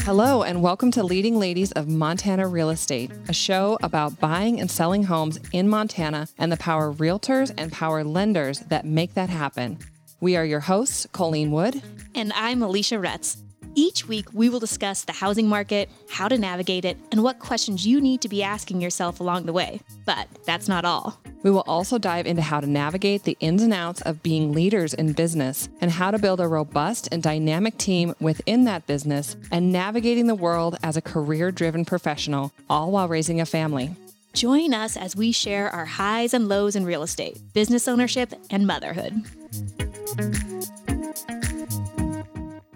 [0.00, 4.70] Hello, and welcome to Leading Ladies of Montana Real Estate, a show about buying and
[4.70, 9.78] selling homes in Montana and the power realtors and power lenders that make that happen.
[10.20, 11.82] We are your hosts, Colleen Wood.
[12.14, 13.38] And I'm Alicia Retz.
[13.74, 17.86] Each week, we will discuss the housing market, how to navigate it, and what questions
[17.86, 19.80] you need to be asking yourself along the way.
[20.04, 21.23] But that's not all.
[21.44, 24.94] We will also dive into how to navigate the ins and outs of being leaders
[24.94, 29.70] in business and how to build a robust and dynamic team within that business and
[29.70, 33.94] navigating the world as a career driven professional, all while raising a family.
[34.32, 38.66] Join us as we share our highs and lows in real estate, business ownership, and
[38.66, 39.12] motherhood.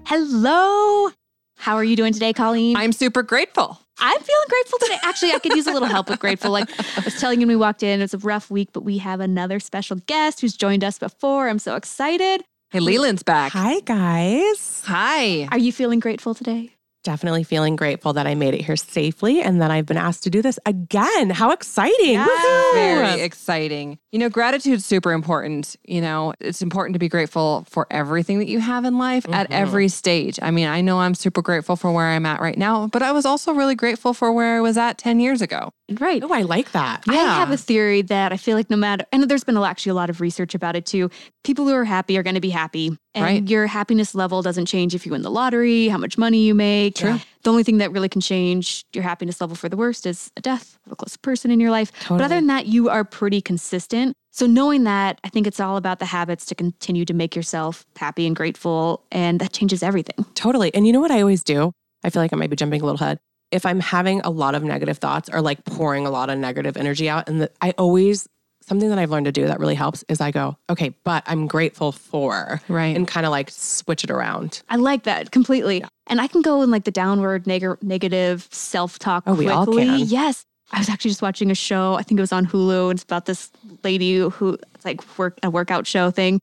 [0.05, 1.11] Hello.
[1.57, 2.77] How are you doing today, Colleen?
[2.77, 3.81] I'm super grateful.
[4.01, 4.99] I'm feeling grateful today.
[5.03, 6.51] Actually, I could use a little help with grateful.
[6.51, 8.99] Like I was telling you when we walked in, it's a rough week, but we
[8.99, 11.49] have another special guest who's joined us before.
[11.49, 12.43] I'm so excited.
[12.71, 13.53] Hey, Leland's back.
[13.53, 14.83] Hi, guys.
[14.87, 15.49] Hi.
[15.51, 16.75] Are you feeling grateful today?
[17.05, 20.31] Definitely feeling grateful that I made it here safely and that I've been asked to
[20.31, 21.31] do this again.
[21.31, 22.15] How exciting!
[22.15, 23.99] Yes, very exciting.
[24.13, 25.77] You know, gratitude's super important.
[25.85, 29.35] You know, it's important to be grateful for everything that you have in life mm-hmm.
[29.35, 30.39] at every stage.
[30.43, 33.13] I mean, I know I'm super grateful for where I'm at right now, but I
[33.13, 35.73] was also really grateful for where I was at 10 years ago.
[35.91, 36.23] Right.
[36.23, 37.05] Oh, I like that.
[37.07, 37.15] Yeah.
[37.15, 39.95] I have a theory that I feel like no matter, and there's been actually a
[39.95, 41.11] lot of research about it too.
[41.45, 42.97] People who are happy are going to be happy.
[43.15, 43.49] And right.
[43.49, 46.97] your happiness level doesn't change if you win the lottery, how much money you make.
[46.97, 47.19] True.
[47.43, 50.43] The only thing that really can change your happiness level for the worst is a
[50.43, 51.91] death of a close person in your life.
[52.01, 52.19] Totally.
[52.19, 54.15] But other than that, you are pretty consistent.
[54.31, 57.87] So knowing that, I think it's all about the habits to continue to make yourself
[57.97, 59.05] happy and grateful.
[59.11, 60.27] And that changes everything.
[60.35, 60.73] Totally.
[60.75, 61.73] And you know what I always do?
[62.05, 63.19] I feel like I might be jumping a little ahead
[63.51, 66.77] if I'm having a lot of negative thoughts or like pouring a lot of negative
[66.77, 68.29] energy out, and the, I always
[68.69, 71.47] something that I've learned to do that really helps is I go, okay, but I'm
[71.47, 74.63] grateful for, right, and kind of like switch it around.
[74.69, 75.89] I like that completely, yeah.
[76.07, 79.25] and I can go in like the downward neg- negative self talk.
[79.27, 79.47] Oh, quickly.
[79.47, 79.99] we all can.
[80.01, 80.45] Yes.
[80.71, 81.95] I was actually just watching a show.
[81.95, 83.51] I think it was on Hulu, and it's about this
[83.85, 86.41] lady who it's like work a workout show thing,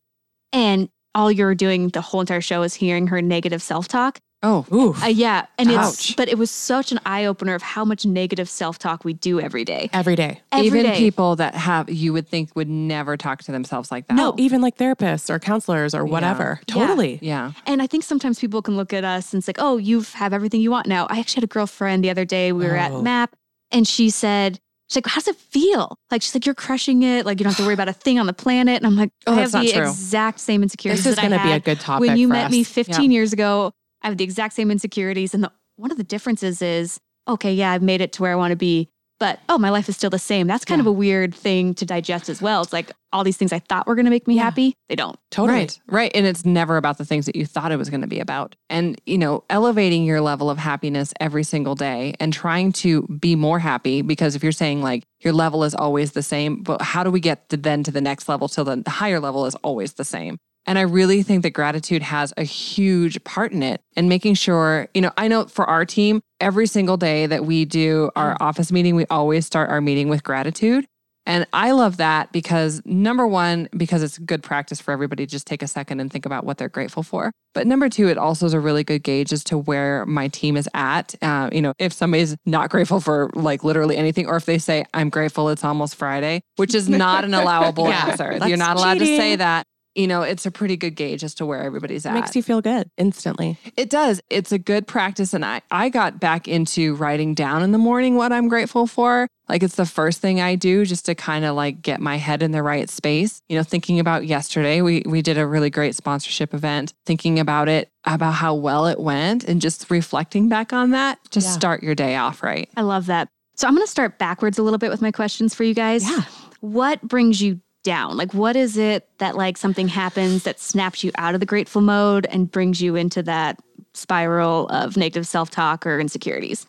[0.52, 4.20] and all you're doing the whole entire show is hearing her negative self talk.
[4.44, 5.04] Oh, oof.
[5.04, 5.46] Uh, yeah.
[5.58, 5.94] And Ouch.
[5.94, 9.14] it's, but it was such an eye opener of how much negative self talk we
[9.14, 9.90] do every day.
[9.92, 10.42] Every day.
[10.52, 10.98] Every even day.
[10.98, 14.14] people that have, you would think would never talk to themselves like that.
[14.14, 16.62] No, even like therapists or counselors or whatever.
[16.68, 16.74] Yeah.
[16.74, 17.20] Totally.
[17.22, 17.54] Yeah.
[17.66, 20.62] And I think sometimes people can look at us and say, oh, you have everything
[20.62, 21.08] you want now.
[21.10, 22.52] I actually had a girlfriend the other day.
[22.52, 22.80] We were oh.
[22.80, 23.36] at MAP
[23.72, 25.98] and she said, She's like, how does it feel?
[26.12, 27.26] Like, she's like, you're crushing it.
[27.26, 28.78] Like, you don't have to worry about a thing on the planet.
[28.78, 29.82] And I'm like, oh, I have the true.
[29.82, 31.04] exact same insecurities.
[31.04, 32.08] This is going to be a good topic.
[32.08, 32.52] When you met us.
[32.52, 33.16] me 15 yeah.
[33.16, 33.74] years ago,
[34.06, 35.34] I have the exact same insecurities.
[35.34, 38.36] And the, one of the differences is, okay, yeah, I've made it to where I
[38.36, 38.88] want to be,
[39.20, 40.46] but oh, my life is still the same.
[40.46, 40.84] That's kind yeah.
[40.84, 42.62] of a weird thing to digest as well.
[42.62, 44.44] It's like all these things I thought were going to make me yeah.
[44.44, 45.18] happy, they don't.
[45.32, 45.58] Totally.
[45.58, 45.80] Right.
[45.88, 46.12] Right.
[46.14, 48.56] And it's never about the things that you thought it was going to be about.
[48.70, 53.36] And, you know, elevating your level of happiness every single day and trying to be
[53.36, 57.04] more happy because if you're saying like your level is always the same, but how
[57.04, 59.94] do we get to then to the next level till the higher level is always
[59.94, 60.38] the same?
[60.68, 64.88] And I really think that gratitude has a huge part in it and making sure,
[64.94, 68.38] you know, I know for our team, every single day that we do our mm.
[68.42, 70.86] office meeting, we always start our meeting with gratitude.
[71.28, 75.48] And I love that because number one, because it's good practice for everybody to just
[75.48, 77.32] take a second and think about what they're grateful for.
[77.56, 80.56] But number two, it also is a really good gauge as to where my team
[80.56, 81.16] is at.
[81.24, 84.86] Uh, you know, if somebody's not grateful for like literally anything, or if they say,
[84.94, 88.38] I'm grateful it's almost Friday, which is not an allowable yeah, answer.
[88.48, 89.16] You're not allowed cheating.
[89.16, 89.66] to say that
[89.96, 92.12] you know, it's a pretty good gauge as to where everybody's at.
[92.12, 93.58] It makes you feel good instantly.
[93.78, 94.22] It does.
[94.30, 95.34] It's a good practice.
[95.34, 99.28] And I, I got back into writing down in the morning what I'm grateful for.
[99.48, 102.42] Like it's the first thing I do just to kind of like get my head
[102.42, 103.42] in the right space.
[103.48, 107.70] You know, thinking about yesterday, we we did a really great sponsorship event, thinking about
[107.70, 111.20] it, about how well it went and just reflecting back on that.
[111.30, 111.54] Just yeah.
[111.54, 112.70] start your day off right.
[112.76, 113.30] I love that.
[113.56, 116.10] So I'm going to start backwards a little bit with my questions for you guys.
[116.10, 116.24] Yeah.
[116.60, 118.18] What brings you down?
[118.18, 121.82] Like, what is it that like something happens that snaps you out of the grateful
[121.82, 123.62] mode and brings you into that
[123.94, 126.68] spiral of negative self talk or insecurities?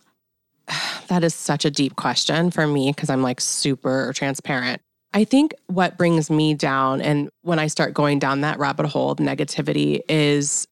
[1.08, 4.82] That is such a deep question for me because I'm like super transparent.
[5.14, 9.12] I think what brings me down and when I start going down that rabbit hole
[9.12, 10.66] of negativity is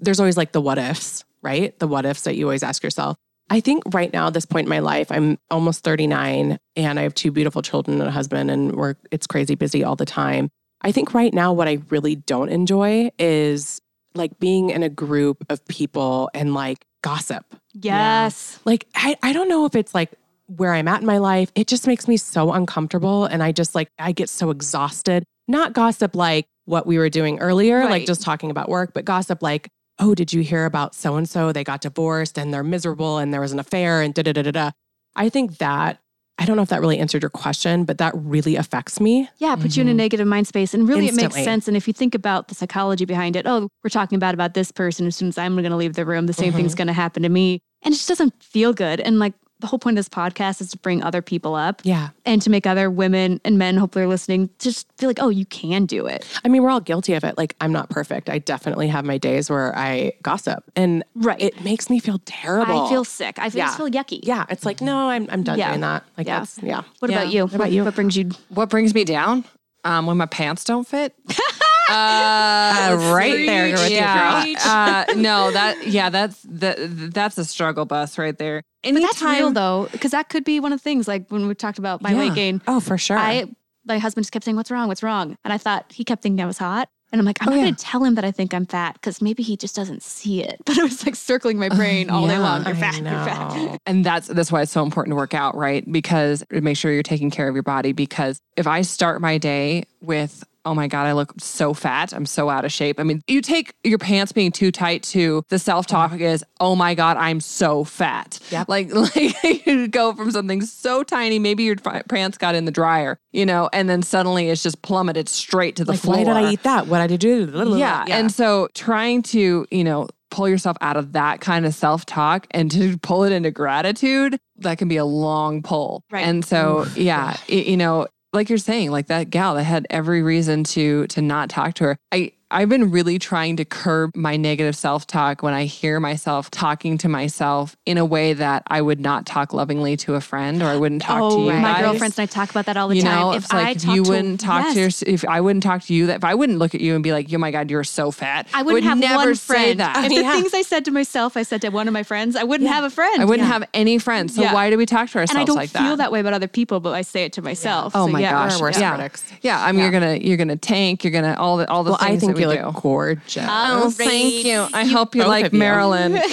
[0.00, 1.78] there's always like the what ifs, right?
[1.78, 3.18] The what ifs that you always ask yourself.
[3.50, 7.02] I think right now, at this point in my life, I'm almost 39 and I
[7.02, 10.50] have two beautiful children and a husband, and we're it's crazy busy all the time.
[10.80, 13.80] I think right now, what I really don't enjoy is
[14.14, 17.44] like being in a group of people and like gossip.
[17.72, 18.54] Yes.
[18.54, 18.60] Yeah.
[18.64, 20.12] Like, I, I don't know if it's like
[20.46, 21.50] where I'm at in my life.
[21.54, 23.24] It just makes me so uncomfortable.
[23.24, 25.24] And I just like, I get so exhausted.
[25.48, 27.90] Not gossip like what we were doing earlier, right.
[27.90, 29.68] like just talking about work, but gossip like,
[29.98, 31.52] oh, did you hear about so and so?
[31.52, 34.42] They got divorced and they're miserable and there was an affair and da da da
[34.42, 34.70] da da.
[35.16, 36.00] I think that
[36.36, 39.28] I don't know if that really answered your question, but that really affects me.
[39.38, 39.96] Yeah, put you in a Mhm.
[39.96, 40.74] negative mind space.
[40.74, 41.68] And really, it makes sense.
[41.68, 44.72] And if you think about the psychology behind it, oh, we're talking bad about this
[44.72, 45.06] person.
[45.06, 46.56] As soon as I'm going to leave the room, the same Mhm.
[46.56, 47.60] thing's going to happen to me.
[47.82, 48.98] And it just doesn't feel good.
[48.98, 52.08] And like the whole point of this podcast is to bring other people up Yeah.
[52.26, 55.46] and to make other women and men, hopefully, are listening, just feel like, oh, you
[55.46, 56.26] can do it.
[56.44, 57.38] I mean, we're all guilty of it.
[57.38, 58.28] Like, I'm not perfect.
[58.28, 61.40] I definitely have my days where I gossip and Right.
[61.40, 62.82] it makes me feel terrible.
[62.86, 63.38] I feel sick.
[63.38, 63.66] I feel, Yeah.
[63.66, 64.20] just feel yucky.
[64.24, 65.68] yeah, it's like, no, I'm, I'm done Yeah.
[65.68, 66.04] doing that.
[66.18, 66.40] Like, Yeah.
[66.40, 66.82] that's, yeah.
[66.98, 67.18] What Yeah.
[67.22, 67.42] about you?
[67.44, 67.84] What about you?
[67.84, 68.30] What brings you?
[68.48, 69.44] What brings me down?
[69.84, 71.14] Um, when my pants don't fit.
[71.88, 74.56] Uh, right there with you, yeah, girl.
[74.64, 76.76] uh, no, that yeah, that's that
[77.12, 78.62] that's a struggle bus right there.
[78.82, 81.06] But Anytime, that's real though, because that could be one of the things.
[81.08, 82.18] Like when we talked about my Yeah.
[82.18, 83.18] weight gain, Oh, for sure.
[83.18, 83.44] I
[83.86, 84.88] my husband just kept saying, "What's wrong?
[84.88, 86.88] What's wrong?" And I thought he kept thinking I was hot.
[87.12, 87.64] And I'm like, I'm Oh, not yeah.
[87.66, 90.42] going to tell him that I think I'm fat because maybe he just doesn't see
[90.42, 90.56] it.
[90.66, 92.66] But it was like circling my brain all day long.
[92.66, 92.94] You're fat.
[92.96, 93.78] You're fat.
[93.86, 95.84] And that's that's why it's so important to work out, right?
[95.92, 97.92] Because to make sure you're taking care of your body.
[97.92, 102.26] Because if I start my day with, oh my God, I look so fat, I'm
[102.26, 102.98] so out of shape.
[102.98, 106.22] I mean, you take your pants being too tight to the self-talk mm-hmm.
[106.22, 108.38] is, oh my God, I'm so fat.
[108.50, 108.68] Yep.
[108.68, 113.18] Like like you go from something so tiny, maybe your pants got in the dryer,
[113.32, 116.16] you know, and then suddenly it's just plummeted straight to the like, floor.
[116.16, 116.86] why did I eat that?
[116.86, 117.74] What did I do?
[117.78, 118.04] Yeah.
[118.08, 122.46] And so trying to, you know, pull yourself out of that kind of self talk
[122.50, 126.02] and to pull it into gratitude, that can be a long pull.
[126.10, 126.26] Right.
[126.26, 130.22] And so, yeah, it- you know, like you're saying, like that gal that had every
[130.22, 131.98] reason to to not talk to her.
[132.12, 136.52] I I've been really trying to curb my negative self talk when I hear myself
[136.52, 140.62] talking to myself in a way that I would not talk lovingly to a friend
[140.62, 141.50] or I wouldn't talk oh, to you.
[141.50, 141.82] Oh, my guys.
[141.82, 143.20] girlfriends and I talk about that all the You time.
[143.20, 145.64] know, if it's like I talk you to, wouldn't talk to your, if I wouldn't
[145.64, 147.50] talk to you, that if I wouldn't look at you and be like, "Oh my
[147.50, 149.80] God, you're so fat," I wouldn't would have never one say friend.
[149.80, 150.04] that.
[150.04, 150.22] If Yeah.
[150.36, 152.70] the things I said to myself, I said to one of my friends, I wouldn't
[152.70, 153.20] have a friend.
[153.20, 153.52] I wouldn't Yeah.
[153.52, 154.36] have any friends.
[154.36, 154.54] So Yeah.
[154.54, 155.96] why do we talk to ourselves and I don't like feel that?
[155.98, 157.96] that way about other people, but I say it to myself.
[157.96, 158.30] Oh So, my yeah.
[158.30, 158.54] Gosh!
[158.54, 158.94] our worst yeah.
[158.94, 159.24] critics.
[159.42, 161.02] Yeah, I mean, you're gonna you're gonna tank.
[161.02, 163.46] You're gonna all the all the Well, I things think that you we look gorgeous.
[163.48, 164.66] Oh, oh thank you.
[164.72, 165.58] I hope you both like of you.
[165.58, 166.12] Marilyn.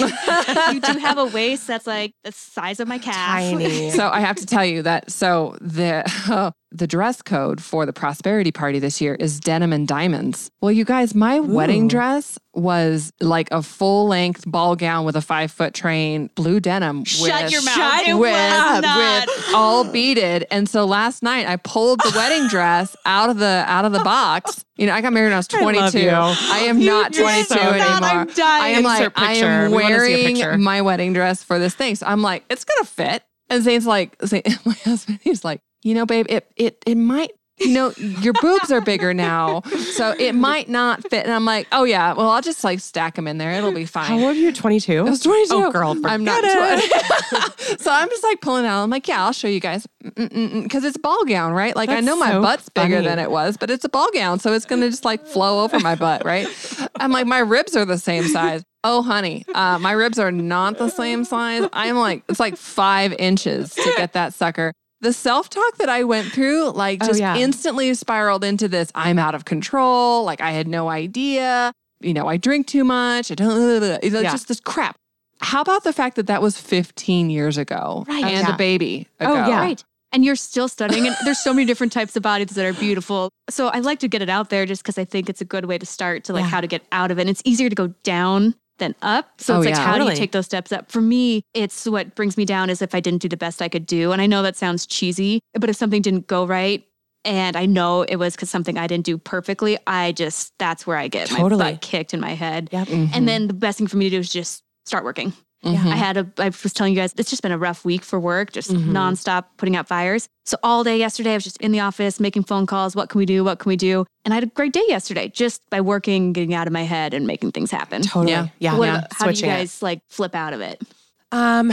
[0.72, 3.40] you do have a waist that's like the size of my calf.
[3.40, 3.90] Tiny.
[3.90, 7.92] so I have to tell you that so the oh, the dress code for the
[7.92, 10.50] prosperity party this year is denim and diamonds.
[10.60, 15.20] Well, you guys, my wedding dress was like a full length ball gown with a
[15.20, 17.04] five foot train, blue denim.
[17.04, 17.74] Shut with, your mouth.
[17.74, 20.46] Shut It with, with all beaded.
[20.50, 24.00] And so last night I pulled the wedding dress out of the out of the
[24.02, 24.64] box.
[24.76, 26.00] You know, I got married when I was I love 22.
[26.00, 26.10] you.
[26.10, 27.84] I am You not did 22 so anymore.
[28.02, 28.62] I'm dying.
[28.62, 30.58] I am like, I am wanna see a wearing picture.
[30.58, 31.94] my wedding dress for this thing.
[31.96, 33.22] So I'm like, it's gonna fit.
[33.50, 37.32] And Zane's like, Zane, my husband, he's like, you know, babe, it it it might,
[37.58, 39.62] you know, your boobs are bigger now,
[39.94, 41.24] so it might not fit.
[41.24, 43.52] And I'm like, oh yeah, well, I'll just like stack them in there.
[43.52, 44.06] It'll be fine.
[44.06, 44.52] How old are you?
[44.52, 44.98] 22?
[44.98, 45.54] I was 22.
[45.54, 47.56] Oh, girl, I'm not forget it.
[47.66, 47.78] 20.
[47.78, 48.82] so I'm just like pulling out.
[48.82, 49.86] I'm like, yeah, I'll show you guys.
[50.02, 51.74] Because it's ball gown, right?
[51.76, 54.38] Like, I know my so butt's bigger than it was, but it's a ball gown.
[54.40, 56.48] So it's going to just like flow over my butt, right?
[56.96, 58.64] I'm like, my ribs are the same size.
[58.84, 61.68] Oh, honey, uh, my ribs are not the same size.
[61.72, 64.72] I'm like, it's like five inches to get that sucker.
[65.02, 67.36] The self talk that I went through, like, Oh, just yeah.
[67.36, 70.24] instantly spiraled into this I'm out of control.
[70.24, 71.72] Like, I had no idea.
[72.00, 73.30] You know, I drink too much.
[73.30, 74.22] I don't, it's Yeah.
[74.30, 74.96] just this crap.
[75.40, 78.24] How about the fact that that was 15 years ago Right.
[78.24, 78.54] and Yeah.
[78.54, 79.32] a baby ago?
[79.32, 79.58] Oh, yeah.
[79.60, 79.84] Right.
[80.12, 83.30] And you're still studying, and there's so many different types of bodies that are beautiful.
[83.50, 85.64] So I like to get it out there just because I think it's a good
[85.64, 87.22] way to start to like how to get out of it.
[87.22, 89.40] And it's easier to go down than up.
[89.40, 89.84] So Oh, it's like, yeah.
[89.84, 90.90] how do you take those steps up?
[90.90, 93.68] For me, it's what brings me down is if I didn't do the best I
[93.68, 94.12] could do.
[94.12, 96.84] And I know that sounds cheesy, but if something didn't go right,
[97.24, 100.96] and I know it was because something I didn't do perfectly, I just, that's where
[100.96, 101.62] I get Totally.
[101.62, 102.68] my butt kicked in my head.
[102.72, 102.88] Yep.
[102.88, 103.10] Mhm.
[103.14, 105.32] And then the best thing for me to do is just start working.
[105.64, 105.92] Mhm.
[105.92, 108.18] I had a, I was telling you guys, it's just been a rough week for
[108.18, 108.86] work, just Mhm.
[108.90, 110.28] nonstop putting out fires.
[110.44, 112.96] So all day yesterday, I was just in the office making phone calls.
[112.96, 113.44] What can we do?
[113.44, 114.04] What can we do?
[114.24, 117.14] And I had a great day yesterday just by working, getting out of my head
[117.14, 118.02] and making things happen.
[118.02, 118.32] Totally.
[118.32, 118.48] Yeah.
[118.58, 118.76] Yeah.
[118.76, 118.98] What yeah.
[118.98, 119.54] about- how do you Switching it.
[119.58, 120.82] guys like flip out of it?
[121.30, 121.70] Um,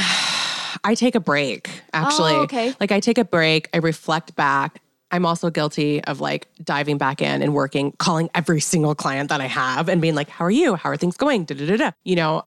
[0.83, 2.33] I take a break, actually.
[2.33, 2.73] Oh, okay.
[2.79, 4.81] Like I take a break, I reflect back.
[5.11, 9.41] I'm also guilty of like diving back in and working, calling every single client that
[9.41, 10.75] I have and being like, how are you?
[10.75, 11.45] How are things going?
[11.45, 11.91] Da, da, da, da.
[12.03, 12.43] You know,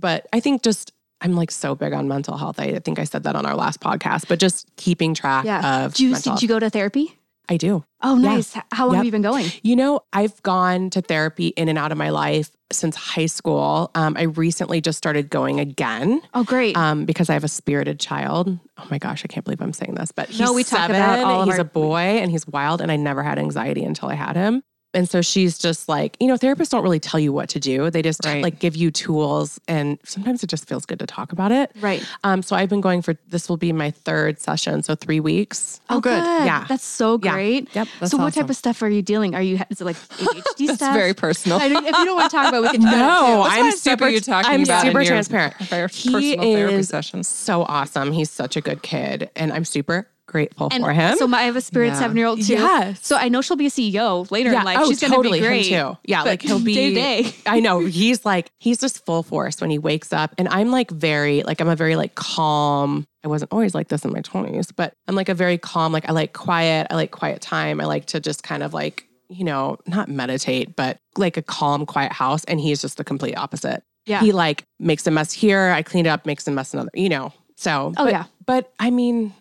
[0.00, 2.58] but I think just I'm like so big on mental health.
[2.58, 6.00] I think I said that on our last podcast, but just keeping track of Did
[6.02, 7.16] you, did you go to therapy?
[7.48, 7.84] I do.
[8.00, 8.56] Oh, nice.
[8.56, 8.98] H- How long Yep.
[8.98, 9.46] have you been going?
[9.62, 13.90] You know, I've gone to therapy in and out of my life since high school.
[13.96, 16.76] Um, I recently just started going again Oh, great.
[16.76, 18.56] um, because I have a spirited child.
[18.78, 21.18] Oh my gosh, I can't believe I'm saying this, but he's No, we talk about
[21.24, 24.14] all he's our- a boy and he's wild, and I never had anxiety until I
[24.14, 24.62] had him.
[24.92, 27.90] And so she's just like, you know, therapists don't really tell you what to do.
[27.90, 28.42] They just Right.
[28.42, 31.70] like give you tools and sometimes it just feels good to talk about it.
[31.80, 32.04] Right.
[32.24, 35.80] Um, so I've been going for this will be my third session, so three weeks.
[35.90, 36.18] Oh, good.
[36.22, 36.64] Yeah.
[36.68, 37.32] That's so Yeah.
[37.32, 37.68] great.
[37.74, 37.88] Yep.
[38.00, 39.34] That's so what type of stuff are you dealing?
[39.36, 40.94] Are you is it like ADHD That's stuff?
[40.94, 41.58] very personal.
[41.60, 42.90] I don't, if you don't want to talk about, it, we can.
[42.90, 44.04] No, I'm that stuff super.
[44.06, 45.54] are you talking I'm about in super your transparent.
[45.62, 47.28] ther- He personal therapy is sessions?
[47.28, 48.10] so awesome.
[48.12, 51.16] He's such a good kid, and I'm super grateful And for him.
[51.18, 51.98] so my, I have a spirit Yeah.
[51.98, 52.54] seven year old too.
[52.54, 53.04] Yes.
[53.06, 54.78] So I know she'll be a CEO later yeah, in life.
[54.80, 55.98] oh, She's going totally to be great him too.
[56.04, 57.32] Yeah, like he'll be day day.
[57.46, 60.90] I know he's like he's just full force when he wakes up, and I'm like
[60.90, 63.06] very like I'm a very like calm.
[63.22, 65.92] I wasn't always like this in my 20s, but I'm like a very calm.
[65.92, 66.86] Like I like quiet.
[66.90, 67.80] I like quiet time.
[67.80, 71.84] I like to just kind of like you know not meditate, but like a calm,
[71.86, 72.44] quiet house.
[72.44, 73.82] And he's just the complete opposite.
[74.06, 74.20] Yeah.
[74.20, 75.70] He like makes a mess here.
[75.70, 76.90] I clean it up, makes a mess another.
[76.94, 77.32] You know.
[77.56, 78.24] So Oh but, yeah.
[78.46, 79.34] but I mean.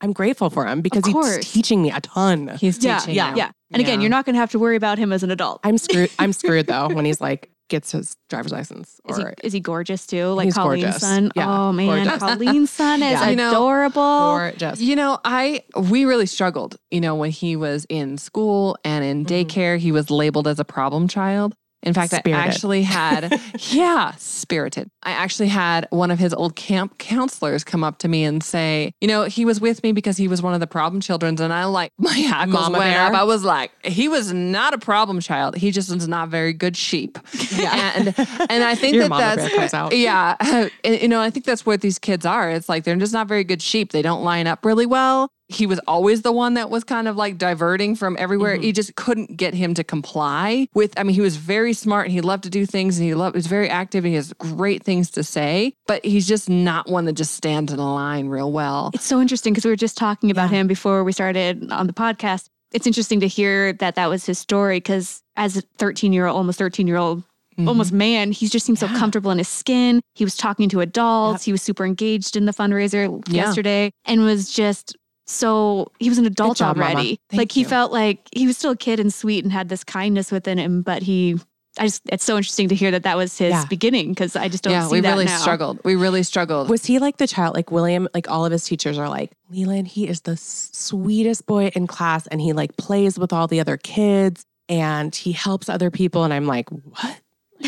[0.00, 2.56] I'm grateful for him because he's teaching me a ton.
[2.60, 2.98] He's Yeah.
[2.98, 3.30] teaching Yeah.
[3.30, 3.36] you.
[3.38, 3.50] Yeah.
[3.72, 4.02] And again, Yeah.
[4.04, 5.60] you're not going to have to worry about him as an adult.
[5.64, 6.10] I'm screwed.
[6.18, 9.00] I'm screwed though when he's like gets his driver's license.
[9.08, 10.26] Is he, is he gorgeous too?
[10.28, 11.00] Like He's Colleen's gorgeous.
[11.02, 11.32] son.
[11.34, 12.18] Yeah, oh man, gorgeous.
[12.22, 13.48] Colleen's son is Yeah.
[13.48, 14.00] Adorable.
[14.02, 16.76] or just You know, I we really struggled.
[16.92, 19.46] You know, when he was in school and in Mhm.
[19.46, 21.54] daycare, he was labeled as a problem child.
[21.86, 22.34] In fact, Spirited.
[22.34, 23.40] I actually had,
[23.70, 24.90] yeah, spirited.
[25.04, 28.92] I actually had one of his old camp counselors come up to me and say,
[29.00, 31.40] you know, he was with me because he was one of the problem children.
[31.40, 33.06] And I like, my hackles Mama went bear.
[33.06, 33.14] up.
[33.14, 35.56] I was like, he was not a problem child.
[35.56, 37.18] He just was not very good sheep.
[37.56, 37.92] Yeah.
[37.94, 38.08] And,
[38.50, 40.36] and I think that that's, yeah.
[40.84, 42.50] And, you know, I think that's what these kids are.
[42.50, 43.92] It's like they're just not very good sheep.
[43.92, 45.30] They don't line up really well.
[45.48, 48.56] He was always the one that was kind of like diverting from everywhere.
[48.58, 48.64] Mhm.
[48.64, 50.92] You just couldn't get him to comply with.
[50.98, 53.34] I mean, he was very smart and he loved to do things and he loved,
[53.36, 56.88] he was very active and he has great things to say, but he's just not
[56.88, 58.90] one that just stands in a line real well.
[58.94, 60.58] It's so interesting because we were just talking about Yeah.
[60.58, 62.46] him before we started on the podcast.
[62.72, 66.36] It's interesting to hear that that was his story because as a 13 year old,
[66.36, 67.22] almost 13 year old,
[67.56, 67.68] Mhm.
[67.68, 68.98] almost man, he just seemed so Yeah.
[68.98, 70.00] comfortable in his skin.
[70.16, 71.44] He was talking to adults.
[71.44, 73.44] He was super engaged in the fundraiser Yeah.
[73.46, 77.20] yesterday and was just so he was an adult job, already.
[77.30, 77.66] Thank like he you.
[77.66, 80.82] felt like he was still a kid and sweet and had this kindness within him,
[80.82, 81.38] but he.
[81.78, 83.66] I just, it's so interesting to hear that that was his Yeah.
[83.68, 85.36] beginning because I just don't yeah, see we really now.
[85.36, 85.78] struggled.
[85.84, 86.70] We really struggled.
[86.70, 88.08] Was he like the child, like William?
[88.14, 92.26] Like all of his teachers are like, Leland, he is the sweetest boy in class
[92.28, 96.24] and he like plays with all the other kids and he helps other people.
[96.24, 97.20] And I'm like, what?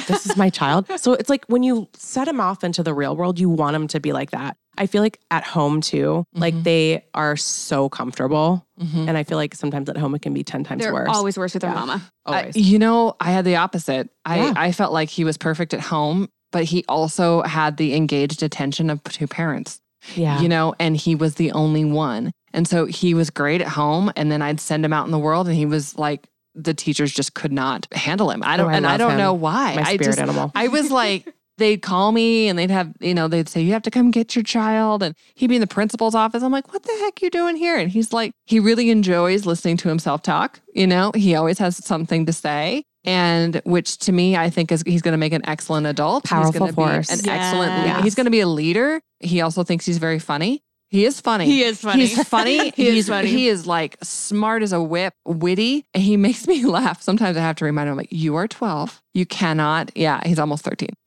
[0.07, 0.87] This is my child.
[0.99, 3.89] So it's like when you set him off into the real world, you want him
[3.89, 4.57] to be like that.
[4.79, 6.63] I feel like at home too, like Mhm.
[6.65, 8.65] they are so comfortable.
[8.81, 9.09] Mhm.
[9.09, 11.09] And I feel like sometimes at home it can be 10 times They're worse.
[11.13, 11.81] always worse with their Yeah.
[11.81, 12.03] mama.
[12.27, 12.57] I- Always.
[12.57, 14.09] you know, I had the opposite.
[14.25, 14.53] I, Yeah.
[14.57, 18.89] I felt like he was perfect at home, but he also had the engaged attention
[18.91, 19.81] of two parents.
[20.15, 20.41] yeah.
[20.41, 22.31] you know, and he was the only one.
[22.55, 24.13] And so he was great at home.
[24.15, 27.13] And then I'd send him out in the world and he was like, the teachers
[27.13, 28.43] just could not handle him.
[28.45, 29.19] I don't, Oh, I and I don't him.
[29.19, 29.75] know why.
[29.75, 30.53] my I spirit just, animal.
[30.55, 33.83] I was like, they'd call me and they'd have, you know, they'd say, you have
[33.83, 35.03] to come get your child.
[35.03, 36.43] And he'd be in the principal's office.
[36.43, 37.77] I'm like, what the heck you doing here?
[37.77, 40.61] And he's like, he really enjoys listening to himself talk.
[40.75, 42.85] You know, he always has something to say.
[43.05, 46.25] And which to me, I think is he's going to make an excellent adult.
[46.25, 47.11] he's Powerful going to be force.
[47.11, 47.73] an excellent.
[47.73, 47.87] leader.
[47.87, 48.05] Yes.
[48.05, 49.01] He's going to be a leader.
[49.21, 50.63] He also thinks he's very funny.
[50.91, 51.45] He is funny.
[51.45, 52.07] He is funny.
[52.07, 52.71] He's funny.
[52.77, 53.29] He is funny.
[53.29, 57.03] He is like smart as a whip, witty, and he makes me laugh.
[57.03, 59.03] Sometimes I have to remind him, like, you are 12.
[59.13, 60.89] You cannot, yeah, he's almost 13.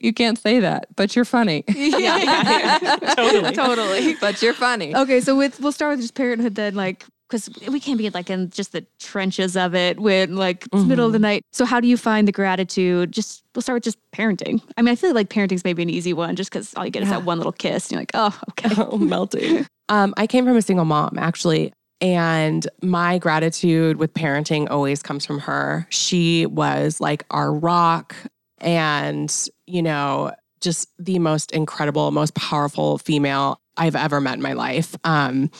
[0.00, 1.64] you can't say that, but you're funny.
[1.68, 2.78] Yeah,
[3.16, 3.52] Totally.
[3.52, 4.14] Totally.
[4.20, 4.94] But you're funny.
[4.94, 8.30] Okay, so with we'll start with just parenthood then, like because we can't be like
[8.30, 11.44] in just the trenches of it when like it's middle of the night.
[11.52, 13.12] So how do you find the gratitude?
[13.12, 14.62] Just we'll start with just parenting.
[14.76, 17.02] I mean, I feel like parenting's maybe an easy one just because all you get
[17.02, 17.86] is that one little kiss.
[17.86, 18.70] And you're like, oh, okay.
[18.78, 19.66] oh, melting.
[19.88, 21.72] Um, I came from a single mom, actually.
[22.00, 25.86] And my gratitude with parenting always comes from her.
[25.90, 28.14] She was like our rock
[28.58, 29.34] and,
[29.66, 34.94] you know, just the most incredible, most powerful female I've ever met in my life.
[35.04, 35.50] Um,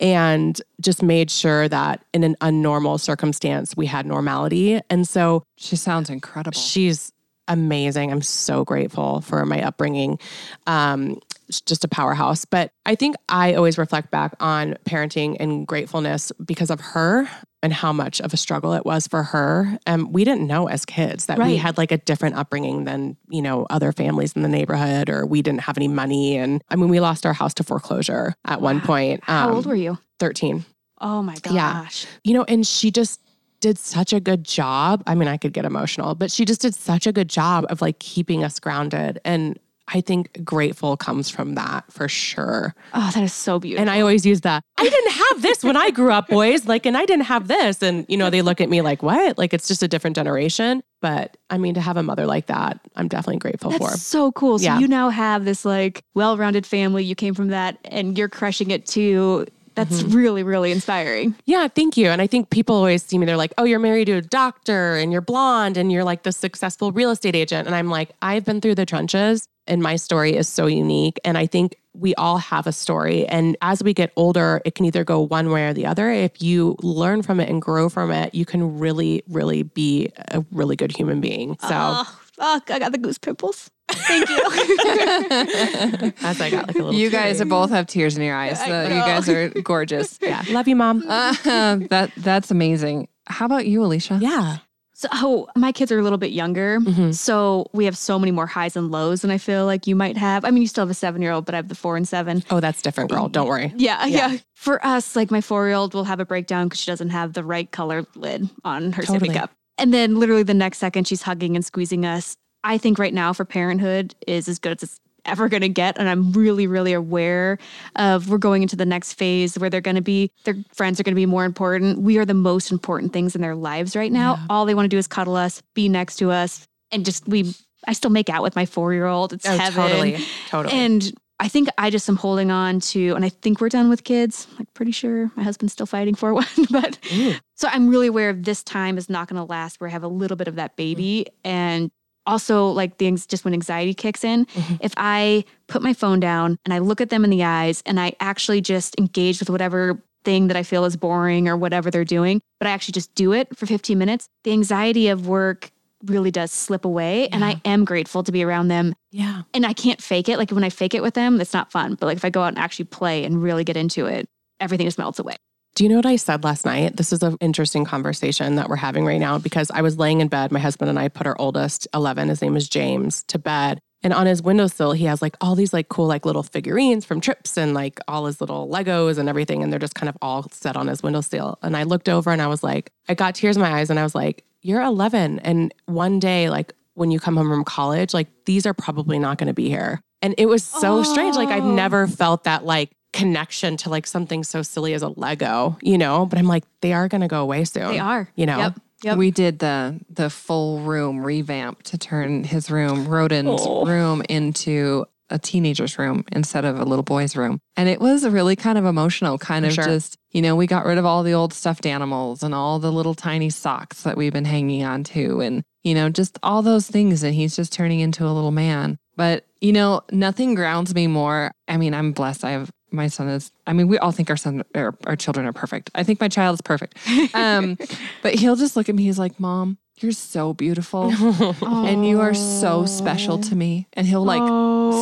[0.00, 4.80] and just made sure that in an unnormal circumstance, we had normality.
[4.90, 6.58] And so She sounds incredible.
[6.58, 7.12] She's
[7.48, 8.12] amazing.
[8.12, 10.18] I'm so grateful for my upbringing.
[10.66, 11.20] Um,
[11.50, 12.44] just a powerhouse.
[12.44, 17.28] But I think I always reflect back on parenting and gratefulness because of her
[17.62, 19.78] and how much of a struggle it was for her.
[19.86, 23.42] And we didn't know as kids that we had like a different upbringing than, you
[23.42, 26.36] know, other families in the neighborhood or we didn't have any money.
[26.36, 29.24] And I mean, we lost our house to foreclosure at one point.
[29.24, 29.98] How Um, old were you?
[30.20, 30.64] 13
[31.02, 31.52] Oh my gosh.
[31.54, 31.72] Yeah.
[31.82, 32.06] gosh.
[32.24, 33.20] you know, and she just
[33.60, 35.02] did such a good job.
[35.06, 37.82] I mean, I could get emotional, but she just did such a good job of
[37.82, 39.18] like keeping us grounded.
[39.24, 39.58] And
[39.92, 42.74] I think grateful comes from that for sure.
[42.94, 43.80] Oh, that is so beautiful.
[43.82, 44.62] And I always use that.
[44.78, 46.66] I didn't have this when I grew up, boys.
[46.66, 47.82] Like, and I didn't have this.
[47.82, 49.36] And, you know, they look at me like, what?
[49.36, 50.82] Like, it's just a different generation.
[51.00, 53.96] But I mean, to have a mother like that, I'm definitely grateful That's for.
[53.98, 54.58] so cool.
[54.58, 54.78] So Yeah.
[54.78, 57.02] you now have this like well-rounded family.
[57.04, 59.46] You came from that and you're crushing it too.
[59.76, 60.16] That's Mm-hmm.
[60.16, 61.34] really, really inspiring.
[61.46, 62.08] Yeah, thank you.
[62.08, 64.96] And I think people always see me, they're like, oh, you're married to a doctor
[64.96, 67.66] and you're blonde and you're like the successful real estate agent.
[67.66, 71.18] And I'm like, I've been through the trenches and my story is so unique.
[71.24, 73.26] And I think we all have a story.
[73.26, 76.10] And as we get older, it can either go one way or the other.
[76.10, 80.44] If you learn from it and grow from it, you can really, really be a
[80.52, 81.56] really good human being.
[81.60, 83.70] So Oh, fuck, I got the goose pimples.
[83.88, 84.38] Thank you.
[86.22, 87.48] as I got like a little You guys teary.
[87.50, 88.60] both have tears in your eyes.
[88.60, 90.18] I So you guys are gorgeous.
[90.22, 91.04] yeah, love you, mom.
[91.08, 91.34] Uh,
[91.90, 93.08] that that's amazing.
[93.26, 94.18] How about you, Alicia?
[94.22, 94.58] yeah.
[95.00, 96.78] So oh, my kids are a little bit younger.
[96.78, 97.14] Mhm.
[97.14, 100.18] So we have so many more highs and lows than I feel like you might
[100.18, 100.44] have.
[100.44, 102.06] I mean, you still have a seven year old, but I have the four and
[102.06, 102.44] seven.
[102.50, 103.28] Oh, that's different, girl.
[103.30, 103.72] Don't worry.
[103.76, 104.32] Yeah, Yeah.
[104.32, 104.38] yeah.
[104.56, 107.32] For us, like my four year old will have a breakdown because she doesn't have
[107.32, 109.30] the right color lid on her Totally.
[109.30, 109.50] sippy cup.
[109.78, 112.36] And then literally the next second, she's hugging and squeezing us.
[112.62, 115.98] I think right now for parenthood is as good as it's ever going to get.
[115.98, 117.58] And I'm really, really aware
[117.96, 121.02] of we're going into the next phase where they're going to be, their friends are
[121.02, 122.00] going to be more important.
[122.00, 124.34] We are the most important things in their lives right now.
[124.36, 124.46] Yeah.
[124.50, 127.54] All they want to do is cuddle us, be next to us, and just we.
[127.88, 129.32] I still make out with my four year old.
[129.32, 129.82] It's Oh, heaven.
[129.82, 130.18] totally.
[130.48, 130.74] Totally.
[130.74, 134.04] And I think I just am holding on to, and I think we're done with
[134.04, 134.46] kids.
[134.58, 136.44] Like, pretty sure my husband's still fighting for one.
[136.70, 137.32] But Ooh.
[137.54, 140.02] so I'm really aware of this time is not going to last where I have
[140.02, 141.24] a little bit of that baby.
[141.30, 141.50] Mm.
[141.50, 141.90] And
[142.26, 144.78] also, like, the just when anxiety kicks in, Mhm.
[144.80, 147.98] if I put my phone down and I look at them in the eyes and
[147.98, 152.04] I actually just engage with whatever thing that I feel is boring or whatever they're
[152.04, 155.70] doing, but I actually just do it for 15 minutes, the anxiety of work
[156.06, 157.28] really does slip away.
[157.28, 159.42] And I am grateful to be around them yeah.
[159.54, 160.38] and I can't fake it.
[160.38, 161.94] Like when I fake it with them, it's not fun.
[161.98, 164.26] But like if I go out and actually play and really get into it,
[164.60, 165.36] everything just melts away.
[165.74, 166.96] Do you know what I said last night?
[166.96, 170.28] This is an interesting conversation that we're having right now because I was laying in
[170.28, 170.52] bed.
[170.52, 173.78] My husband and I put our oldest, 11, his name is James, to bed.
[174.02, 177.20] And on his windowsill, he has like all these like cool, like little figurines from
[177.20, 179.62] trips and like all his little Legos and everything.
[179.62, 181.58] And they're just kind of all set on his windowsill.
[181.62, 183.98] And I looked over and I was like, I got tears in my eyes and
[183.98, 185.40] I was like, You're 11.
[185.40, 189.38] And one day, like when you come home from college, like these are probably not
[189.38, 190.00] going to be here.
[190.22, 191.36] And it was so strange.
[191.36, 195.76] Like I've never felt that like connection to like something so silly as a Lego,
[195.82, 196.26] you know?
[196.26, 197.88] But I'm like, they are going to go away soon.
[197.92, 198.28] They are.
[198.36, 198.58] You know?
[198.58, 198.80] Yep.
[199.02, 199.16] Yep.
[199.18, 203.86] We did the the full room revamp to turn his room, Rodin's Oh.
[203.86, 207.60] room, into a teenager's room instead of a little boy's room.
[207.76, 209.84] And it was really kind of emotional, kind For of sure.
[209.84, 212.90] just, you know, we got rid of all the old stuffed animals and all the
[212.92, 216.88] little tiny socks that we've been hanging on to and, you know, just all those
[216.88, 217.22] things.
[217.22, 218.98] And he's just turning into a little man.
[219.16, 221.52] But, you know, nothing grounds me more.
[221.68, 222.44] I mean, I'm blessed.
[222.44, 225.46] I have my son is, I mean, we all think our son, our, our children
[225.46, 225.90] are perfect.
[225.94, 226.96] I think my child is perfect.
[227.34, 227.78] Um,
[228.22, 229.04] but he'll just look at me.
[229.04, 231.10] He's like, Mom, you're so beautiful
[231.62, 233.86] and you are so special to me.
[233.92, 234.40] And he'll like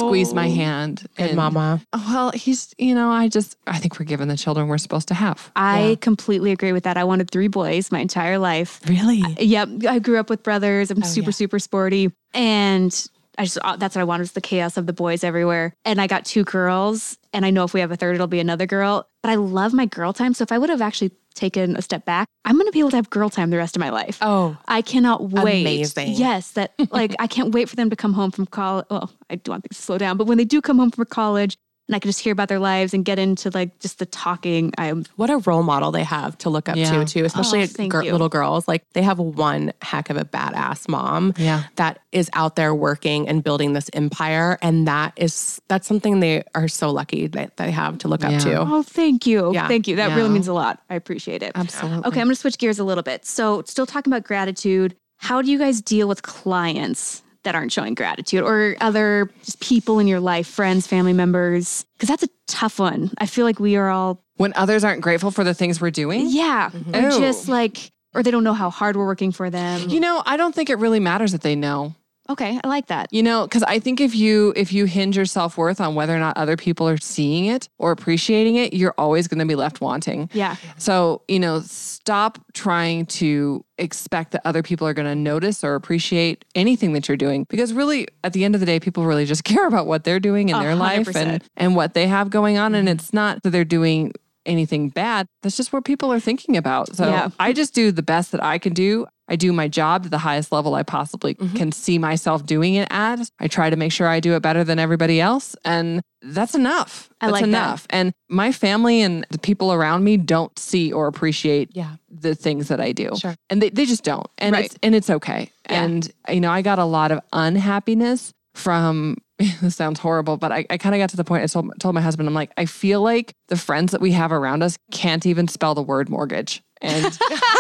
[0.01, 1.07] squeeze my hand.
[1.16, 1.81] And, mama.
[1.92, 5.14] Well, he's, you know, I just, I think we're given the children we're supposed to
[5.14, 5.51] have.
[5.57, 5.94] I Yeah.
[6.01, 6.96] completely agree with that.
[6.96, 8.81] I wanted three boys my entire life.
[8.88, 9.22] Really?
[9.38, 9.68] Yep.
[9.88, 10.90] I grew up with brothers.
[10.90, 11.35] I'm Oh, super, yeah.
[11.35, 12.12] super sporty.
[12.35, 15.72] And I just, uh, that's what I wanted was the chaos of the boys everywhere.
[15.85, 17.17] And I got two girls.
[17.38, 19.09] And I know if we have a third, it'll be another girl.
[19.22, 20.35] But I love my girl time.
[20.35, 22.90] So if I would have actually taken a step back, I'm going to be able
[22.90, 24.18] to have girl time the rest of my life.
[24.20, 25.61] Oh, I cannot wait.
[25.61, 26.14] Amazing.
[26.14, 28.87] Yes, that like I can't wait for them to come home from college.
[28.90, 31.05] Well, I do want things to slow down, but when they do come home from
[31.05, 31.57] college
[31.88, 34.72] and I can just hear about their lives and get into like just the talking,
[34.79, 36.92] I'm what a role model they have to look up Yeah.
[36.92, 38.68] to, too, especially Oh, gir- little girls.
[38.68, 41.64] Like they have one heck of a badass mom Yeah.
[41.77, 44.59] that is out there working and building this empire.
[44.61, 48.33] And that is, that's something they are so lucky that they have to look Yeah.
[48.37, 48.61] up to.
[48.61, 49.66] oh, thank you, Yeah.
[49.66, 49.96] thank you.
[49.96, 50.16] That Yeah.
[50.16, 50.81] really means a lot.
[50.90, 51.53] I appreciate it.
[51.55, 52.01] Absolutely.
[52.07, 53.24] Okay, I'm going to switch gears a little bit.
[53.24, 54.94] So, still talking about gratitude.
[55.16, 59.98] How do you guys deal with clients that aren't showing gratitude or other just people
[59.98, 61.85] in your life, friends, family members?
[61.94, 63.11] Because that's a tough one.
[63.18, 66.27] I feel like we are all When others aren't grateful for the things we're doing.
[66.29, 66.68] Yeah.
[66.68, 67.18] Or mm-hmm.
[67.18, 69.88] just like, or they don't know how hard we're working for them.
[69.88, 71.94] You know, I don't think it really matters that they know.
[72.31, 73.09] Okay, I like that.
[73.11, 76.14] You know, because I think if you if you hinge your self worth on whether
[76.14, 79.55] or not other people are seeing it or appreciating it, you're always going to be
[79.55, 80.29] left wanting.
[80.35, 80.57] Yeah.
[80.77, 85.75] So you know, stop trying to expect that other people are going to notice or
[85.75, 89.25] appreciate anything that you're doing, because really, at the end of the day, people really
[89.25, 92.29] just care about what they're doing in their life hundred and and what they have
[92.29, 92.97] going on, and mm-hmm.
[92.97, 94.12] it's not that they're doing
[94.45, 95.27] anything bad.
[95.43, 96.95] That's just what people are thinking about.
[96.97, 97.29] So Yeah.
[97.38, 99.07] I just do the best that I can do.
[99.29, 101.55] I do my job to the highest level I possibly Mhm.
[101.57, 103.31] can see myself doing it at.
[103.38, 105.55] I try to make sure I do it better than everybody else.
[105.64, 107.11] And that's enough.
[107.21, 107.49] I That's like that.
[107.49, 107.87] enough.
[107.91, 111.93] And my family and the people around me don't see or appreciate Yeah.
[112.11, 113.11] the things that I do.
[113.17, 113.35] Sure.
[113.51, 114.27] And they, they just don't.
[114.38, 114.64] And Right.
[114.67, 115.51] it's and it's okay.
[115.71, 115.83] Yeah.
[115.85, 119.17] And you know, I got a lot of unhappiness from
[119.62, 121.95] this sounds horrible, but I, I kind of got to the point I told, told
[121.95, 125.25] my husband, I'm like, I feel like the friends that we have around us can't
[125.27, 126.61] even spell the word mortgage.
[126.81, 127.19] And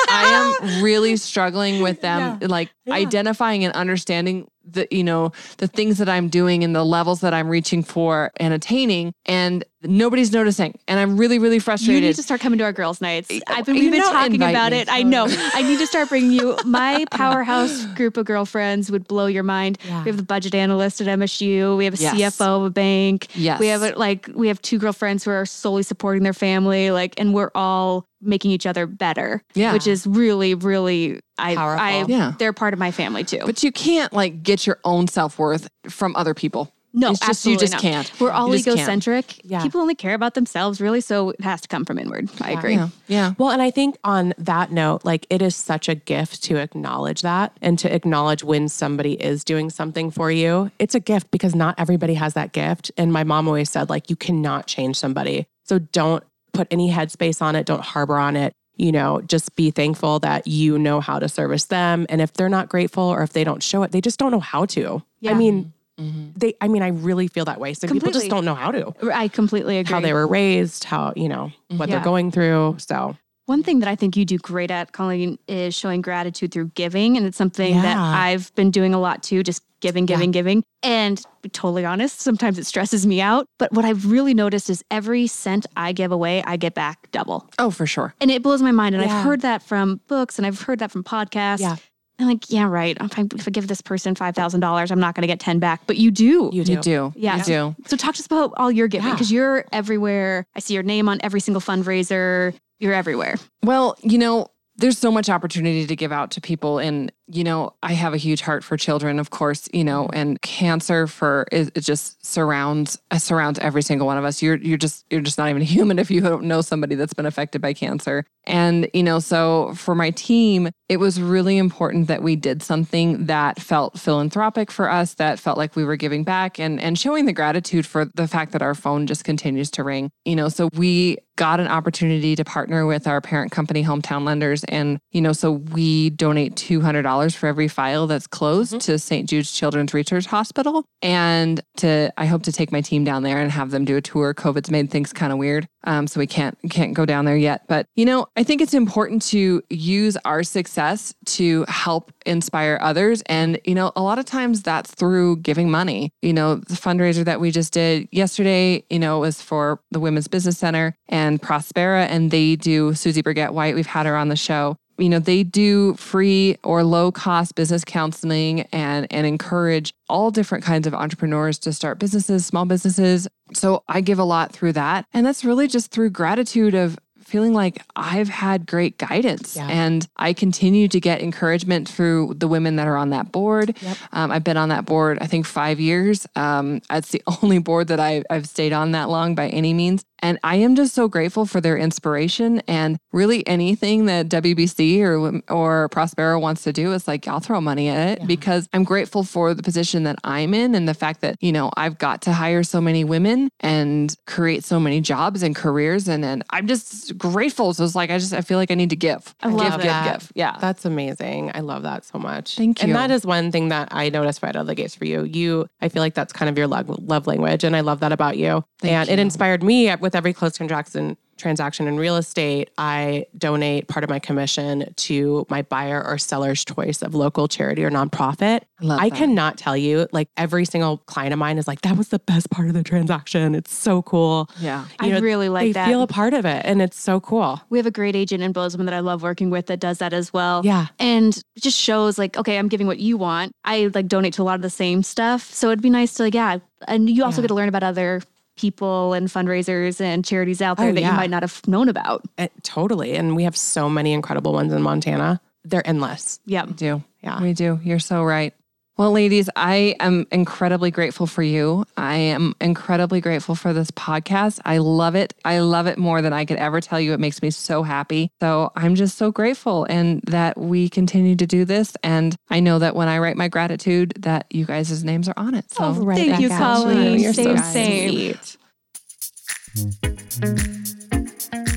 [0.08, 2.94] I am really struggling with them, like Yeah.
[2.94, 7.32] identifying and understanding the, you know, the things that I'm doing and the levels that
[7.34, 9.12] I'm reaching for and attaining.
[9.26, 10.78] And nobody's noticing.
[10.88, 12.02] And I'm really, really frustrated.
[12.02, 13.30] You need to start coming to our girls' nights.
[13.46, 14.78] I've been we've been talking about me.
[14.78, 14.88] it.
[14.90, 15.26] I know.
[15.30, 16.56] I need to start bringing you.
[16.64, 19.78] My powerhouse group of girlfriends would blow your mind.
[19.86, 20.02] Yeah.
[20.04, 21.76] We have the budget analyst at MSU.
[21.76, 22.36] We have a Yes.
[22.36, 23.28] CFO of a bank.
[23.34, 23.58] yes.
[23.60, 26.90] We have a, like we have two girlfriends who are solely supporting their family.
[26.90, 29.42] Like, and we're all making each other better.
[29.54, 29.72] Yeah.
[29.72, 31.20] which is really, really.
[31.38, 32.32] I, I, Yeah.
[32.38, 33.42] they're part of my family too.
[33.46, 36.72] But you can't like get your own self worth from other people.
[36.94, 37.82] no, it's just you just not.
[37.82, 38.10] can't.
[38.18, 39.44] We're all You egocentric.
[39.44, 39.62] Yeah.
[39.62, 41.00] People only care about themselves, really.
[41.00, 42.28] So it has to come from inward.
[42.40, 42.58] I Yeah.
[42.58, 42.74] agree.
[42.74, 42.88] Yeah.
[43.06, 43.32] Yeah.
[43.38, 47.20] Well, and I think on that note, like it is such a gift to acknowledge
[47.22, 50.70] that and to acknowledge when somebody is doing something for you.
[50.78, 52.90] It's a gift because not everybody has that gift.
[52.96, 55.46] And my mom always said, like, you cannot change somebody.
[55.64, 56.24] So don't
[56.54, 58.52] put any headspace on it, don't harbor on it.
[58.78, 62.06] You know, just be thankful that you know how to service them.
[62.08, 64.40] And if they're not grateful or if they don't show it, they just don't know
[64.40, 65.02] how to.
[65.20, 65.32] Yeah.
[65.32, 66.32] I mean, Mhm.
[66.36, 67.74] they, I mean, I really feel that way.
[67.74, 69.92] So people just don't know how to, I completely agree.
[69.92, 71.96] how they were raised, how, you know, what Yeah.
[71.96, 72.76] they're going through.
[72.78, 73.16] So
[73.48, 77.16] One thing that I think you do great at, Colleen, is showing gratitude through giving.
[77.16, 80.16] And it's something that I've been doing a lot too, just giving, Yeah.
[80.16, 80.62] giving, giving.
[80.82, 83.46] And be totally honest, sometimes it stresses me out.
[83.58, 87.48] But what I've really noticed is every cent I give away, I get back double.
[87.58, 88.14] Oh, for sure.
[88.20, 88.94] And it blows my mind.
[88.94, 89.16] And Yeah.
[89.16, 91.60] I've heard that from books and I've heard that from podcasts.
[91.60, 91.76] Yeah.
[92.18, 92.98] I'm like, yeah, right.
[93.00, 95.82] If I, if I give this person $5,000, I'm not going to get 10 back.
[95.86, 96.50] But you do.
[96.52, 96.72] you do.
[96.72, 97.12] You do.
[97.16, 97.38] Yeah.
[97.38, 97.76] You do.
[97.86, 99.14] So talk to us about all your giving Yeah.
[99.14, 100.44] because you're everywhere.
[100.54, 102.52] I see your name on every single fundraiser.
[102.78, 103.36] You're everywhere.
[103.62, 106.78] Well, you know, there's so much opportunity to give out to people.
[106.78, 110.40] And, you know, I have a huge heart for children, of course, you know, and
[110.40, 114.42] cancer for it, it just surrounds uh, surrounds every single one of us.
[114.42, 117.26] You're you're just you're just not even human if you don't know somebody that's been
[117.26, 118.24] affected by cancer.
[118.48, 123.26] And, you know, so for my team, it was really important that we did something
[123.26, 127.26] that felt philanthropic for us, that felt like we were giving back and and showing
[127.26, 130.10] the gratitude for the fact that our phone just continues to ring.
[130.24, 134.64] You know, so we got an opportunity to partner with our parent company hometown lenders
[134.64, 139.52] and you know so we donate $200 for every file that's closed to st jude's
[139.52, 140.84] children's research hospital.
[141.02, 144.00] And to i hope to take my team down there and have them do a
[144.00, 144.34] tour.
[144.34, 147.62] Covid's made things kind of weird um, so we can't can't go down there yet.
[147.68, 153.22] But you know i think it's important to use our success to help inspire others.
[153.26, 156.12] And you know a lot of times that's through giving money.
[156.22, 160.28] You know the fundraiser that we just did yesterday you know was for the women's
[160.28, 163.74] business center and Prospera, and they do Susie Brigette White.
[163.74, 164.76] We've had her on the show.
[164.98, 170.64] You know, they do free or low cost business counseling and and encourage all different
[170.64, 173.28] kinds of entrepreneurs to start businesses, small businesses.
[173.54, 175.06] So I give a lot through that.
[175.14, 179.68] And that's really just through gratitude of feeling like I've had great guidance Yeah.
[179.68, 183.76] and I continue to get encouragement through the women that are on that board.
[183.82, 183.96] Yep.
[184.12, 186.26] Um, I've been on that board, I think, five years.
[186.36, 190.04] Um, it's the only board that I, I've stayed on that long by any means.
[190.20, 195.40] And I am just so grateful for their inspiration and really anything that WBC or
[195.52, 198.26] or Prospera wants to do is like I'll throw money at it Yeah.
[198.26, 201.70] because I'm grateful for the position that I'm in and the fact that you know
[201.76, 206.24] I've got to hire so many women and create so many jobs and careers and
[206.24, 207.74] and I'm just grateful.
[207.74, 209.34] So it's like I just I feel like I need to give.
[209.42, 210.12] I love give, that.
[210.12, 210.32] give, give.
[210.34, 210.56] Yeah.
[210.60, 211.50] That's amazing.
[211.54, 212.56] I love that so much.
[212.56, 212.86] Thank you.
[212.88, 215.22] And that is one thing that I noticed right out of the gates for you.
[215.24, 218.12] You, I feel like that's kind of your love, love language, and I love that
[218.12, 218.64] about you.
[218.80, 222.68] Thank and it inspired me with every close transaction transaction in real estate.
[222.78, 227.84] I donate part of my commission to my buyer or seller's choice of local charity
[227.84, 228.62] or nonprofit.
[228.82, 229.16] I love I that.
[229.18, 232.50] cannot tell you, like every single client of mine is like, that was the best
[232.50, 233.54] part of the transaction.
[233.54, 234.50] It's so cool.
[234.58, 234.86] Yeah.
[234.98, 235.86] I know, really like they that.
[235.86, 237.60] feel a part of it, and it's so cool.
[237.70, 240.12] we have a great agent in Bozeman that I love working with that does that
[240.12, 240.62] as well.
[240.64, 240.86] Yeah.
[240.98, 243.52] And just shows like, okay, I'm giving what you want.
[243.64, 245.42] I like donate to a lot of the same stuff.
[245.54, 246.58] So it'd be nice to like, yeah.
[246.88, 247.42] And you also Yeah.
[247.42, 248.22] get to learn about other
[248.58, 251.12] people and fundraisers and charities out there Oh, that yeah.
[251.12, 252.24] you might not have known about.
[252.36, 253.14] Eh, totally.
[253.16, 255.40] And we have so many incredible ones in Montana.
[255.64, 256.40] They're endless.
[256.46, 256.64] Yeah.
[256.66, 257.02] We do.
[257.22, 257.40] Yeah.
[257.42, 257.80] We do.
[257.82, 258.54] You're so right.
[258.98, 261.84] Well, ladies, I am incredibly grateful for you.
[261.96, 264.58] I am incredibly grateful for this podcast.
[264.64, 265.34] I love it.
[265.44, 267.12] I love it more than I could ever tell you.
[267.12, 268.32] It makes me so happy.
[268.40, 271.96] So I'm just so grateful and that we continue to do this.
[272.02, 275.54] And I know that when I write my gratitude, that you guys' names are on
[275.54, 275.70] it.
[275.70, 277.20] So oh, thank you, Colleen.
[277.20, 278.36] You're same, so same.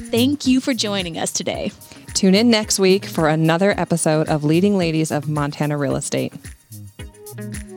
[0.10, 1.72] Thank you for joining us today.
[2.16, 6.34] Tune in next week for another episode of Leading Ladies of Montana Real Estate.
[7.38, 7.71] Thank you.